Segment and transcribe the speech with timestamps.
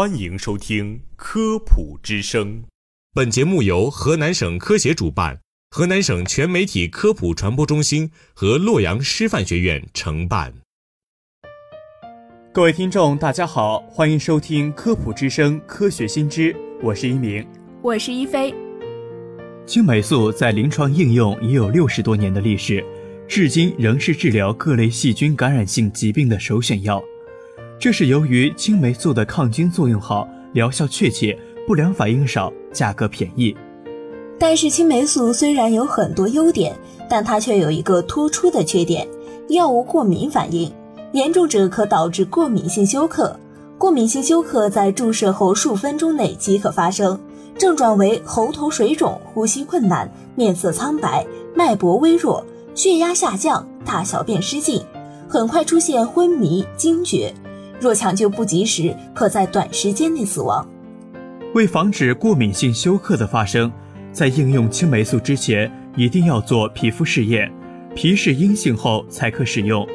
[0.00, 2.62] 欢迎收听《科普之声》。
[3.12, 10.54] 本节目由河南省科协主办，河南省全媒体科普传播中心和洛阳师范学院承办。
[12.50, 16.50] 各位听众，大家好，欢迎收听《科普之声·科学新知》，
[16.82, 17.46] 我是一鸣，
[17.82, 18.54] 我是一飞。
[19.66, 22.82] 青霉素在临床应用已有六十多年的历史，
[23.28, 27.04] 至今仍是治疗各类细菌感染性疾病的首选药。
[27.80, 31.36] 这是由于青霉素的抗菌作用好、疗效确切、
[31.66, 33.56] 不良反应少、价格便宜。
[34.38, 36.76] 但是青霉素虽然有很多优点，
[37.08, 39.08] 但它却有一个突出的缺点：
[39.48, 40.70] 药物过敏反应，
[41.12, 43.34] 严重者可导致过敏性休克。
[43.78, 47.18] 过敏性休克在注射后数分钟内即可发生，
[47.56, 54.82] 症状为喉头水肿、呼吸困难、面色苍白、脉搏微弱、血压下降、大小便失禁，
[55.26, 57.32] 很快出现昏迷、惊厥。
[57.80, 60.68] 若抢救不及时，可在短时间内死亡。
[61.54, 63.72] 为防止过敏性休克的发生，
[64.12, 67.50] 在应用青霉素之前，一定要做皮肤试验，
[67.94, 69.86] 皮试阴性后才可使用。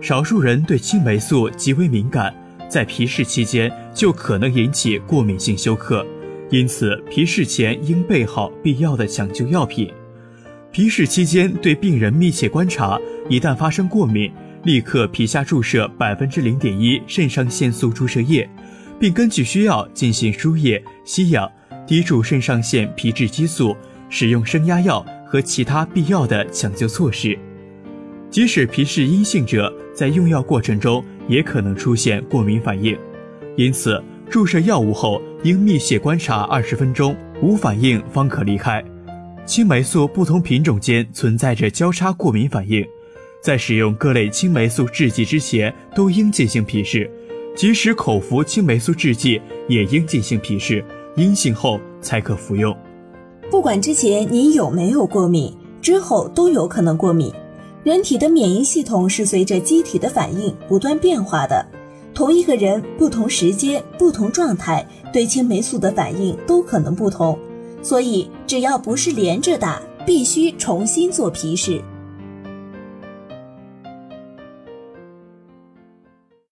[0.00, 2.34] 少数人对青霉素极为敏感，
[2.68, 6.04] 在皮试期间就可能引起过敏性休克，
[6.50, 9.92] 因此皮试前应备好必要的抢救药品。
[10.72, 12.98] 皮试期间对病人密切观察，
[13.28, 14.32] 一旦发生过敏。
[14.64, 18.48] 立刻皮下注射百分之零点一肾上腺素注射液，
[18.98, 21.50] 并根据需要进行输液、吸氧、
[21.86, 23.76] 滴注肾上腺皮质激素，
[24.08, 27.38] 使用升压药和其他必要的抢救措施。
[28.30, 32.96] 即使皮试阴性者，在用药过程中也可能出现过敏反应，
[33.58, 38.82] 因此注射药物后应密切观察二十分钟，无反应方可离开。
[39.44, 42.82] 青霉素不同品种间存在着交叉过敏反应。
[43.44, 47.06] 在使用各类青霉素制剂之前，都应进行皮试；
[47.54, 50.82] 即使口服青霉素制剂，也应进行皮试，
[51.16, 52.74] 阴性后才可服用。
[53.50, 57.30] 不管之前你有没有过敏，之后都有可能过敏。
[57.82, 61.66] 人体的免疫系统是随着机体的反应不断变化的，
[62.14, 67.38] 同一个人不同时间、不同状态对青霉素的反应都可能不同，
[67.82, 71.78] 所以只要不是连着打，必须重新做皮试。